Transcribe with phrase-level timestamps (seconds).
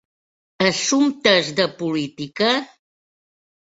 [0.69, 2.53] Assumptes de política?